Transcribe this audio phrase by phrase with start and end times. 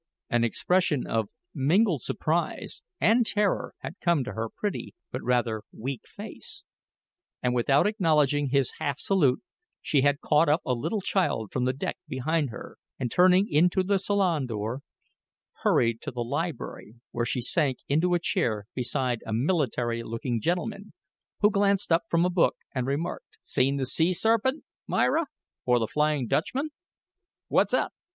[0.31, 6.07] An expression of mingled surprise and terror had come to her pretty, but rather weak
[6.07, 6.63] face;
[7.43, 9.43] and without acknowledging his half salute,
[9.79, 13.83] she had caught up a little child from the deck behind her, and turning into
[13.83, 14.79] the saloon door,
[15.61, 20.93] hurried to the library, where she sank into a chair beside a military looking gentleman,
[21.41, 25.27] who glanced up from a book and remarked: "Seen the sea serpent, Myra,
[25.63, 26.71] or the Flying Dutchman?
[27.49, 27.93] What's up?"